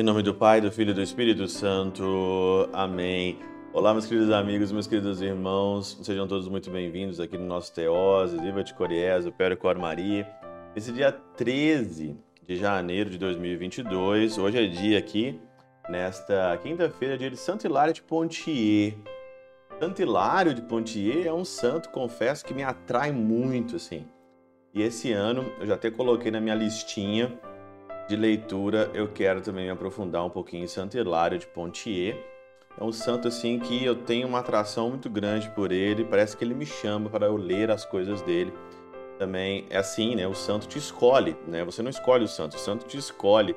Em 0.00 0.02
nome 0.02 0.22
do 0.22 0.32
Pai, 0.32 0.62
do 0.62 0.72
Filho 0.72 0.92
e 0.92 0.94
do 0.94 1.02
Espírito 1.02 1.46
Santo. 1.46 2.70
Amém. 2.72 3.38
Olá, 3.70 3.92
meus 3.92 4.06
queridos 4.06 4.30
amigos, 4.30 4.72
meus 4.72 4.86
queridos 4.86 5.20
irmãos. 5.20 5.98
Sejam 6.02 6.26
todos 6.26 6.48
muito 6.48 6.70
bem-vindos 6.70 7.20
aqui 7.20 7.36
no 7.36 7.44
nosso 7.44 7.74
Teose, 7.74 8.38
Viva 8.38 8.64
de 8.64 8.72
Coriés, 8.72 9.26
o 9.26 9.32
Péro 9.32 9.58
Cor 9.58 9.76
Maria. 9.76 10.26
Esse 10.74 10.90
dia 10.90 11.12
13 11.12 12.16
de 12.48 12.56
janeiro 12.56 13.10
de 13.10 13.18
2022, 13.18 14.38
hoje 14.38 14.64
é 14.64 14.66
dia 14.68 14.98
aqui, 14.98 15.38
nesta 15.88 16.56
quinta-feira, 16.62 17.18
dia 17.18 17.30
de 17.30 17.36
Santo 17.36 17.66
Hilário 17.66 17.92
de 17.92 18.00
Pontier. 18.00 18.94
Santo 19.80 20.02
Hilário 20.02 20.52
de 20.52 20.60
Pontier 20.60 21.26
é 21.26 21.32
um 21.32 21.42
santo, 21.42 21.88
confesso, 21.88 22.44
que 22.44 22.52
me 22.52 22.62
atrai 22.62 23.10
muito, 23.10 23.76
assim. 23.76 24.06
E 24.74 24.82
esse 24.82 25.10
ano 25.10 25.50
eu 25.58 25.66
já 25.66 25.74
até 25.74 25.90
coloquei 25.90 26.30
na 26.30 26.38
minha 26.38 26.54
listinha 26.54 27.32
de 28.06 28.14
leitura, 28.14 28.90
eu 28.92 29.08
quero 29.08 29.40
também 29.40 29.64
me 29.64 29.70
aprofundar 29.70 30.22
um 30.22 30.28
pouquinho 30.28 30.64
em 30.64 30.66
Santo 30.66 30.98
Hilário 30.98 31.38
de 31.38 31.46
Pontier. 31.46 32.22
É 32.78 32.84
um 32.84 32.92
santo 32.92 33.26
assim 33.26 33.58
que 33.58 33.82
eu 33.82 33.94
tenho 33.94 34.28
uma 34.28 34.40
atração 34.40 34.90
muito 34.90 35.08
grande 35.08 35.48
por 35.48 35.72
ele, 35.72 36.04
parece 36.04 36.36
que 36.36 36.44
ele 36.44 36.54
me 36.54 36.66
chama 36.66 37.08
para 37.08 37.24
eu 37.24 37.36
ler 37.36 37.70
as 37.70 37.86
coisas 37.86 38.20
dele. 38.20 38.52
Também 39.18 39.64
é 39.70 39.78
assim, 39.78 40.14
né? 40.14 40.28
O 40.28 40.34
santo 40.34 40.68
te 40.68 40.76
escolhe, 40.76 41.34
né? 41.48 41.64
Você 41.64 41.82
não 41.82 41.88
escolhe 41.88 42.24
o 42.24 42.28
santo, 42.28 42.58
o 42.58 42.60
santo 42.60 42.84
te 42.84 42.98
escolhe 42.98 43.56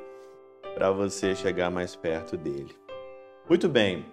para 0.74 0.90
você 0.90 1.36
chegar 1.36 1.70
mais 1.70 1.98
perto 1.98 2.38
dele. 2.38 2.74
Muito 3.50 3.68
bem. 3.68 4.06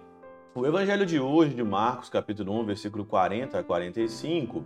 O 0.53 0.65
evangelho 0.65 1.05
de 1.05 1.17
hoje 1.17 1.55
de 1.55 1.63
Marcos, 1.63 2.09
capítulo 2.09 2.59
1, 2.59 2.65
versículo 2.65 3.05
40 3.05 3.57
a 3.57 3.63
45, 3.63 4.65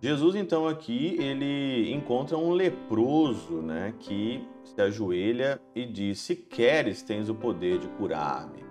Jesus 0.00 0.34
então 0.34 0.66
aqui 0.66 1.18
ele 1.20 1.92
encontra 1.92 2.38
um 2.38 2.50
leproso, 2.52 3.60
né, 3.60 3.92
que 4.00 4.42
se 4.64 4.80
ajoelha 4.80 5.60
e 5.74 5.84
diz: 5.84 6.18
"Se 6.18 6.34
queres, 6.34 7.02
tens 7.02 7.28
o 7.28 7.34
poder 7.34 7.78
de 7.78 7.88
curar-me". 7.88 8.64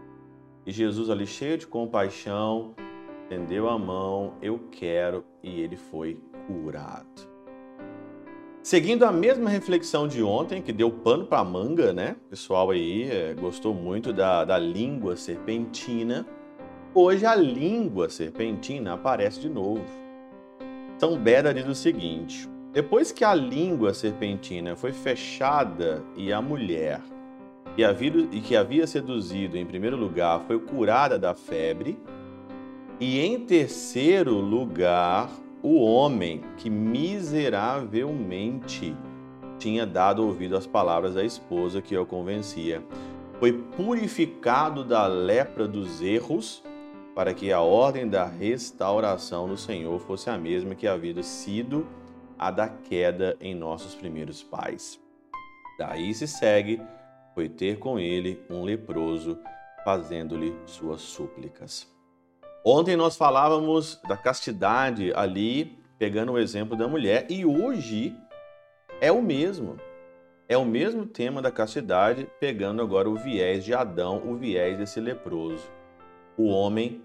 E 0.65 0.71
Jesus 0.71 1.11
ali 1.11 1.27
cheio 1.27 1.59
de 1.59 1.67
compaixão, 1.67 2.73
estendeu 3.21 3.69
a 3.69 3.77
mão: 3.77 4.33
"Eu 4.41 4.61
quero", 4.71 5.23
e 5.43 5.61
ele 5.61 5.77
foi 5.77 6.19
curado. 6.47 7.30
Seguindo 8.63 9.05
a 9.05 9.11
mesma 9.11 9.49
reflexão 9.49 10.07
de 10.07 10.21
ontem, 10.21 10.61
que 10.61 10.71
deu 10.71 10.91
pano 10.91 11.25
para 11.25 11.43
manga, 11.43 11.91
né? 11.91 12.15
O 12.27 12.29
pessoal 12.29 12.69
aí 12.69 13.09
é, 13.09 13.33
gostou 13.33 13.73
muito 13.73 14.13
da, 14.13 14.45
da 14.45 14.59
língua 14.59 15.15
serpentina. 15.15 16.27
Hoje 16.93 17.25
a 17.25 17.33
língua 17.33 18.07
serpentina 18.07 18.93
aparece 18.93 19.39
de 19.39 19.49
novo. 19.49 19.83
São 20.99 21.17
Beda 21.17 21.51
diz 21.51 21.67
o 21.67 21.73
seguinte: 21.73 22.47
depois 22.71 23.11
que 23.11 23.23
a 23.23 23.33
língua 23.33 23.95
serpentina 23.95 24.75
foi 24.75 24.93
fechada 24.93 26.03
e 26.15 26.31
a 26.31 26.39
mulher 26.39 27.01
que 27.75 27.83
havia, 27.83 28.11
que 28.27 28.55
havia 28.55 28.85
seduzido 28.85 29.57
em 29.57 29.65
primeiro 29.65 29.97
lugar 29.97 30.39
foi 30.41 30.59
curada 30.59 31.17
da 31.17 31.33
febre, 31.33 31.97
e 32.99 33.19
em 33.19 33.39
terceiro 33.39 34.35
lugar 34.35 35.31
o 35.63 35.81
homem 35.81 36.41
que 36.57 36.69
miseravelmente 36.69 38.95
tinha 39.59 39.85
dado 39.85 40.25
ouvido 40.25 40.57
às 40.57 40.65
palavras 40.65 41.13
da 41.13 41.23
esposa 41.23 41.81
que 41.81 41.95
o 41.95 42.05
convencia, 42.05 42.83
foi 43.39 43.53
purificado 43.53 44.83
da 44.83 45.07
lepra 45.07 45.67
dos 45.67 46.01
erros 46.01 46.63
para 47.13 47.33
que 47.33 47.51
a 47.51 47.61
ordem 47.61 48.07
da 48.07 48.25
restauração 48.25 49.47
do 49.47 49.57
Senhor 49.57 49.99
fosse 49.99 50.29
a 50.29 50.37
mesma 50.37 50.73
que 50.73 50.87
havia 50.87 51.21
sido 51.21 51.85
a 52.39 52.49
da 52.49 52.67
queda 52.67 53.37
em 53.39 53.53
nossos 53.53 53.93
primeiros 53.93 54.41
pais. 54.41 54.99
Daí 55.77 56.13
se 56.13 56.27
segue, 56.27 56.81
foi 57.35 57.47
ter 57.47 57.77
com 57.77 57.99
ele 57.99 58.41
um 58.49 58.63
leproso, 58.63 59.37
fazendo-lhe 59.83 60.55
suas 60.65 61.01
súplicas. 61.01 61.87
Ontem 62.63 62.95
nós 62.95 63.17
falávamos 63.17 63.99
da 64.07 64.15
castidade 64.15 65.11
ali, 65.15 65.77
pegando 65.97 66.33
o 66.33 66.39
exemplo 66.39 66.77
da 66.77 66.87
mulher, 66.87 67.25
e 67.29 67.45
hoje 67.45 68.15
é 68.99 69.11
o 69.11 69.21
mesmo. 69.21 69.77
É 70.47 70.57
o 70.57 70.65
mesmo 70.65 71.05
tema 71.05 71.41
da 71.41 71.51
castidade, 71.51 72.27
pegando 72.39 72.81
agora 72.81 73.09
o 73.09 73.15
viés 73.15 73.63
de 73.63 73.73
Adão, 73.73 74.21
o 74.25 74.35
viés 74.35 74.77
desse 74.77 74.99
leproso 74.99 75.63
o 76.37 76.47
homem, 76.47 77.03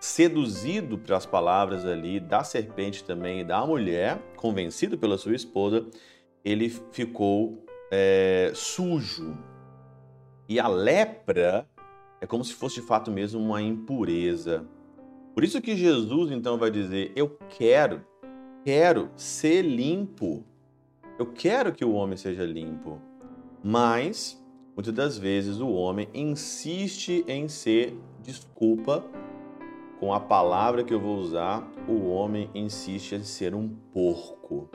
seduzido 0.00 0.98
pelas 0.98 1.26
palavras 1.26 1.84
ali 1.84 2.18
da 2.18 2.42
serpente 2.42 3.04
também 3.04 3.40
e 3.40 3.44
da 3.44 3.64
mulher, 3.64 4.18
convencido 4.36 4.96
pela 4.98 5.18
sua 5.18 5.34
esposa, 5.34 5.86
ele 6.44 6.68
ficou 6.90 7.64
é, 7.90 8.50
sujo. 8.54 9.36
E 10.48 10.58
a 10.58 10.66
lepra 10.66 11.66
é 12.20 12.26
como 12.26 12.44
se 12.44 12.54
fosse 12.54 12.76
de 12.76 12.82
fato 12.82 13.10
mesmo 13.10 13.40
uma 13.40 13.62
impureza. 13.62 14.66
Por 15.34 15.44
isso 15.44 15.60
que 15.60 15.76
Jesus 15.76 16.30
então 16.30 16.58
vai 16.58 16.70
dizer: 16.70 17.12
Eu 17.16 17.38
quero, 17.48 18.04
quero 18.64 19.10
ser 19.16 19.62
limpo. 19.62 20.44
Eu 21.18 21.26
quero 21.26 21.72
que 21.72 21.84
o 21.84 21.92
homem 21.92 22.16
seja 22.16 22.44
limpo. 22.44 23.00
Mas, 23.62 24.42
muitas 24.74 24.94
das 24.94 25.18
vezes, 25.18 25.60
o 25.60 25.70
homem 25.70 26.08
insiste 26.14 27.24
em 27.28 27.48
ser 27.48 27.96
desculpa, 28.22 29.04
com 29.98 30.14
a 30.14 30.20
palavra 30.20 30.82
que 30.82 30.94
eu 30.94 31.00
vou 31.00 31.18
usar, 31.18 31.70
o 31.86 32.08
homem 32.08 32.50
insiste 32.54 33.14
em 33.14 33.22
ser 33.22 33.54
um 33.54 33.68
porco. 33.92 34.70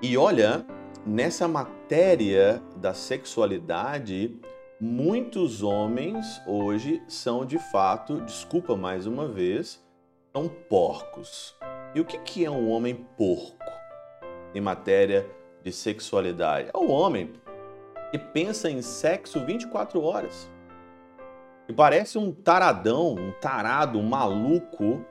E 0.00 0.16
olha, 0.16 0.64
nessa 1.04 1.48
matéria 1.48 2.62
da 2.76 2.94
sexualidade, 2.94 4.38
muitos 4.80 5.62
homens 5.62 6.40
hoje 6.46 7.02
são 7.06 7.44
de 7.44 7.58
fato, 7.58 8.22
desculpa 8.22 8.74
mais 8.74 9.06
uma 9.06 9.28
vez, 9.28 9.84
são 10.34 10.48
porcos. 10.48 11.54
E 11.94 12.00
o 12.00 12.04
que 12.04 12.44
é 12.44 12.50
um 12.50 12.70
homem 12.70 13.06
porco 13.16 13.58
em 14.54 14.60
matéria 14.60 15.28
de 15.62 15.70
sexualidade? 15.70 16.70
É 16.72 16.78
o 16.78 16.88
homem 16.88 17.30
que 18.10 18.18
pensa 18.18 18.70
em 18.70 18.80
sexo 18.80 19.44
24 19.44 20.02
horas 20.02 20.50
e 21.68 21.72
parece 21.72 22.16
um 22.16 22.32
taradão, 22.32 23.14
um 23.14 23.32
tarado, 23.32 23.98
um 23.98 24.02
maluco 24.02 25.04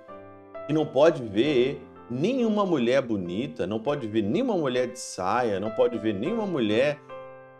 que 0.65 0.73
não 0.73 0.85
pode 0.85 1.23
ver 1.23 1.81
nenhuma 2.09 2.65
mulher 2.65 3.01
bonita, 3.03 3.67
não 3.67 3.79
pode 3.79 4.07
ver 4.07 4.23
nenhuma 4.23 4.57
mulher 4.57 4.87
de 4.87 4.99
saia, 4.99 5.59
não 5.59 5.69
pode 5.69 5.97
ver 5.99 6.13
nenhuma 6.13 6.45
mulher 6.47 6.99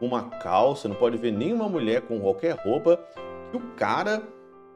uma 0.02 0.24
calça, 0.24 0.88
não 0.88 0.96
pode 0.96 1.18
ver 1.18 1.32
nenhuma 1.32 1.68
mulher 1.68 2.02
com 2.02 2.20
qualquer 2.20 2.56
roupa, 2.56 3.00
o 3.54 3.60
cara 3.76 4.22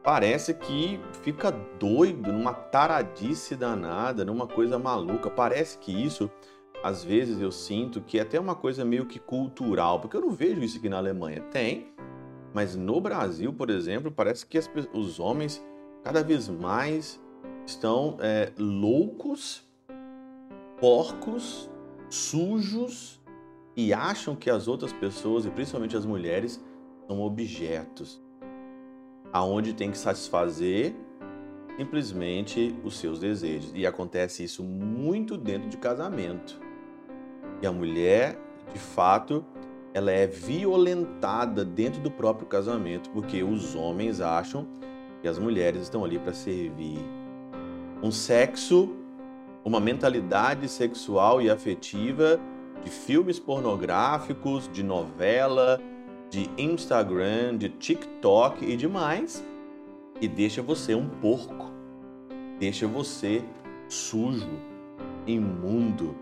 parece 0.03 0.53
que 0.53 1.00
fica 1.22 1.51
doido, 1.79 2.31
numa 2.31 2.53
taradice 2.53 3.56
danada, 3.56 4.25
numa 4.25 4.45
coisa 4.45 4.78
maluca. 4.78 5.29
Parece 5.29 5.78
que 5.78 5.91
isso, 5.91 6.29
às 6.83 7.03
vezes 7.03 7.39
eu 7.41 7.51
sinto 7.51 8.01
que 8.01 8.19
é 8.19 8.22
até 8.22 8.39
uma 8.39 8.56
coisa 8.56 8.83
meio 8.83 9.06
que 9.06 9.19
cultural, 9.19 10.00
porque 10.00 10.17
eu 10.17 10.22
não 10.22 10.31
vejo 10.31 10.62
isso 10.62 10.78
aqui 10.78 10.89
na 10.89 10.97
Alemanha. 10.97 11.41
Tem, 11.51 11.94
mas 12.53 12.75
no 12.75 13.00
Brasil, 13.00 13.53
por 13.53 13.69
exemplo, 13.69 14.12
parece 14.12 14.45
que 14.45 14.57
as, 14.57 14.69
os 14.94 15.19
homens 15.19 15.63
cada 16.03 16.22
vez 16.22 16.50
mais 16.50 17.19
estão 17.66 18.17
é, 18.19 18.51
loucos, 18.57 19.66
porcos, 20.79 21.69
sujos 22.09 23.22
e 23.75 23.94
acham 23.94 24.35
que 24.35 24.50
as 24.50 24.67
outras 24.67 24.94
pessoas, 24.94 25.45
e 25.45 25.50
principalmente 25.50 25.97
as 25.97 26.06
mulheres, 26.06 26.63
são 27.07 27.22
objetos, 27.22 28.22
aonde 29.31 29.73
tem 29.73 29.89
que 29.89 29.97
satisfazer 29.97 30.95
simplesmente 31.78 32.75
os 32.83 32.97
seus 32.97 33.19
desejos. 33.19 33.72
E 33.73 33.85
acontece 33.85 34.44
isso 34.44 34.63
muito 34.63 35.36
dentro 35.38 35.69
de 35.69 35.77
casamento. 35.77 36.62
E 37.62 37.68
a 37.68 37.71
mulher, 37.71 38.38
de 38.71 38.80
fato, 38.80 39.44
ela 39.94 40.12
é 40.12 40.27
violentada 40.27 41.65
dentro 41.65 42.01
do 42.01 42.12
próprio 42.12 42.48
casamento, 42.48 43.09
porque 43.09 43.44
os 43.44 43.75
homens 43.75 44.21
acham 44.21 44.68
que 45.21 45.27
as 45.27 45.39
mulheres 45.39 45.83
estão 45.83 46.03
ali 46.03 46.19
para 46.19 46.33
servir. 46.33 47.00
Um 48.03 48.12
sexo, 48.12 48.94
uma 49.63 49.80
mentalidade 49.80 50.68
sexual 50.68 51.42
e 51.42 51.50
afetiva 51.50 52.39
de 52.83 52.89
filmes 52.89 53.39
pornográficos, 53.39 54.69
de 54.71 54.83
novela, 54.83 55.80
de 56.30 56.50
Instagram, 56.57 57.57
de 57.57 57.69
TikTok 57.69 58.65
e 58.65 58.75
demais, 58.75 59.45
e 60.19 60.27
deixa 60.27 60.62
você 60.62 60.95
um 60.95 61.07
porco, 61.07 61.71
deixa 62.59 62.88
você 62.88 63.44
sujo, 63.88 64.50
imundo. 65.27 66.15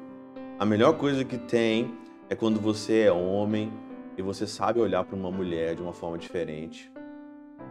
A 0.59 0.65
melhor 0.65 0.97
coisa 0.97 1.23
que 1.23 1.37
tem 1.37 1.93
é 2.29 2.35
quando 2.35 2.59
você 2.59 3.01
é 3.01 3.11
homem 3.11 3.71
e 4.17 4.21
você 4.21 4.45
sabe 4.45 4.79
olhar 4.79 5.03
para 5.03 5.15
uma 5.15 5.31
mulher 5.31 5.75
de 5.75 5.81
uma 5.81 5.93
forma 5.93 6.17
diferente. 6.17 6.91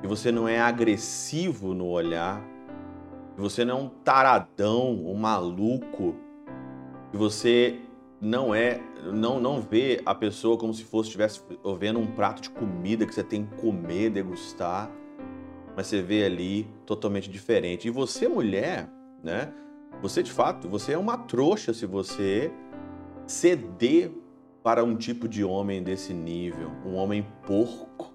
E 0.03 0.07
você 0.07 0.33
não 0.33 0.49
é 0.49 0.59
agressivo 0.59 1.75
no 1.75 1.87
olhar. 1.87 2.43
que 3.35 3.41
você 3.41 3.65
não 3.65 3.79
é 3.79 3.83
um 3.83 3.89
taradão, 3.89 4.93
um 5.07 5.15
maluco, 5.15 6.15
que 7.11 7.17
você 7.17 7.81
não 8.21 8.55
é, 8.55 8.81
não 9.13 9.41
não 9.41 9.61
vê 9.61 10.03
a 10.05 10.15
pessoa 10.15 10.59
como 10.59 10.75
se 10.75 10.85
fosse 10.85 11.09
estivesse 11.09 11.41
vendo 11.79 11.99
um 11.99 12.07
prato 12.07 12.43
de 12.43 12.51
comida 12.51 13.07
que 13.07 13.15
você 13.15 13.25
tem 13.25 13.47
que 13.47 13.57
comer, 13.57 14.11
degustar, 14.11 14.91
mas 15.75 15.87
você 15.87 16.03
vê 16.03 16.25
ali 16.25 16.69
totalmente 16.85 17.31
diferente. 17.31 17.89
E 17.89 17.91
você, 17.91 18.29
mulher, 18.29 18.91
né? 19.23 19.53
Você 20.03 20.23
de 20.23 20.31
fato, 20.31 20.69
você 20.69 20.93
é 20.93 20.99
uma 20.99 21.17
trouxa 21.17 21.73
se 21.73 21.87
você 21.87 22.53
ceder 23.27 24.11
para 24.63 24.85
um 24.85 24.97
tipo 24.97 25.27
de 25.27 25.43
homem 25.43 25.83
desse 25.83 26.13
nível, 26.13 26.71
um 26.85 26.95
homem 26.97 27.27
porco, 27.47 28.13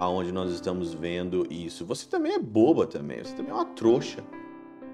aonde 0.00 0.32
nós 0.32 0.50
estamos 0.50 0.92
vendo 0.92 1.46
isso. 1.50 1.84
Você 1.86 2.08
também 2.08 2.32
é 2.32 2.38
boba 2.38 2.86
também, 2.86 3.22
você 3.22 3.34
também 3.34 3.52
é 3.52 3.54
uma 3.54 3.64
trouxa. 3.64 4.24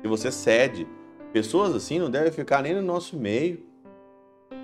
E 0.05 0.09
você 0.09 0.31
cede. 0.31 0.87
Pessoas 1.33 1.75
assim 1.75 1.99
não 1.99 2.11
devem 2.11 2.31
ficar 2.31 2.63
nem 2.63 2.75
no 2.75 2.83
nosso 2.83 3.17
meio. 3.17 3.72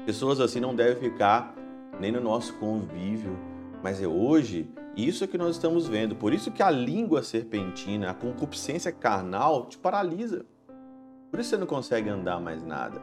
Pessoas 0.08 0.40
assim 0.40 0.58
não 0.58 0.74
devem 0.74 0.96
ficar 0.96 1.54
nem 2.00 2.10
no 2.10 2.18
nosso 2.18 2.54
convívio. 2.54 3.38
Mas 3.82 4.02
é 4.02 4.08
hoje 4.08 4.66
isso 4.96 5.22
é 5.22 5.26
que 5.26 5.36
nós 5.36 5.50
estamos 5.50 5.86
vendo. 5.86 6.16
Por 6.16 6.32
isso 6.32 6.50
que 6.50 6.62
a 6.62 6.70
língua 6.70 7.22
serpentina, 7.22 8.08
a 8.08 8.14
concupiscência 8.14 8.90
carnal 8.90 9.66
te 9.66 9.76
paralisa. 9.76 10.46
Por 11.30 11.38
isso 11.38 11.50
você 11.50 11.58
não 11.58 11.66
consegue 11.66 12.08
andar 12.08 12.40
mais 12.40 12.64
nada. 12.64 13.02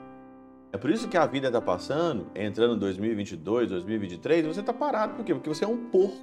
É 0.74 0.80
por 0.80 0.90
isso 0.90 1.07
que 1.07 1.16
a 1.16 1.28
vida 1.28 1.46
está 1.46 1.62
passando, 1.62 2.25
entrando 2.34 2.74
em 2.74 2.80
2022, 2.80 3.69
2023, 3.69 4.48
você 4.48 4.62
está 4.62 4.74
parado. 4.74 5.13
Por 5.13 5.24
quê? 5.24 5.36
Porque 5.36 5.48
você 5.48 5.63
é 5.63 5.68
um 5.68 5.78
porco. 5.92 6.18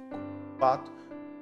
Fato. 0.59 0.91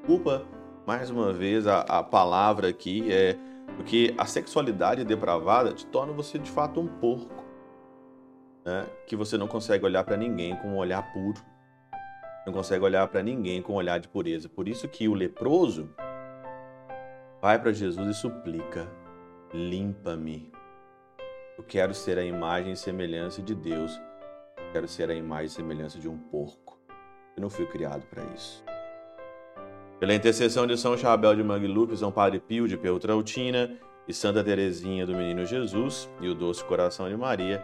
Culpa, 0.05 0.45
mais 0.85 1.09
uma 1.09 1.33
vez, 1.33 1.65
a, 1.65 1.79
a 1.79 2.03
palavra 2.03 2.67
aqui 2.67 3.11
é 3.11 3.39
porque 3.75 4.13
a 4.19 4.25
sexualidade 4.27 5.03
depravada 5.03 5.73
te 5.73 5.87
torna 5.87 6.13
você 6.13 6.37
de 6.37 6.51
fato 6.51 6.79
um 6.79 6.85
porco. 6.85 7.40
Né? 8.65 8.85
Que 9.07 9.15
você 9.15 9.37
não 9.37 9.47
consegue 9.47 9.85
olhar 9.85 10.03
para 10.03 10.17
ninguém 10.17 10.55
com 10.55 10.69
um 10.69 10.77
olhar 10.77 11.01
puro. 11.13 11.41
Não 12.45 12.53
consegue 12.53 12.83
olhar 12.83 13.07
para 13.07 13.21
ninguém 13.21 13.61
com 13.61 13.73
um 13.73 13.75
olhar 13.75 13.99
de 13.99 14.07
pureza. 14.07 14.49
Por 14.49 14.67
isso 14.67 14.87
que 14.87 15.07
o 15.07 15.13
leproso 15.13 15.93
vai 17.41 17.59
para 17.59 17.71
Jesus 17.71 18.07
e 18.07 18.19
suplica: 18.19 18.87
limpa-me. 19.53 20.51
Eu 21.57 21.63
quero 21.63 21.93
ser 21.93 22.17
a 22.17 22.23
imagem 22.23 22.73
e 22.73 22.77
semelhança 22.77 23.41
de 23.41 23.53
Deus. 23.53 23.99
Eu 24.57 24.71
quero 24.71 24.87
ser 24.87 25.09
a 25.09 25.13
imagem 25.13 25.47
e 25.47 25.49
semelhança 25.49 25.99
de 25.99 26.09
um 26.09 26.17
porco. 26.17 26.79
Eu 27.35 27.41
não 27.41 27.49
fui 27.49 27.65
criado 27.65 28.05
para 28.07 28.23
isso. 28.33 28.63
Pela 29.99 30.15
intercessão 30.15 30.65
de 30.65 30.75
São 30.77 30.97
Chabel 30.97 31.35
de 31.35 31.43
Mangluf, 31.43 31.95
São 31.95 32.11
Padre 32.11 32.39
Pio 32.39 32.67
de 32.67 32.75
Peltrautina 32.75 33.77
e 34.07 34.13
Santa 34.13 34.43
Teresinha 34.43 35.05
do 35.05 35.13
Menino 35.13 35.45
Jesus 35.45 36.09
e 36.19 36.27
o 36.27 36.33
doce 36.33 36.63
coração 36.65 37.07
de 37.07 37.15
Maria, 37.15 37.63